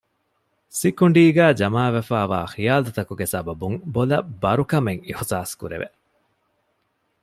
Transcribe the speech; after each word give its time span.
ސިކުނޑީގައި 0.79 1.57
ޖަމާވެފައިވާ 1.59 2.39
ޚިޔާލުތަކުގެ 2.53 3.25
ސަބަބުން 3.33 3.77
ބޮލަށް 3.93 4.27
ބަރުކަމެއް 4.41 5.03
އިޙުސާސްކުރެވެ 5.07 5.87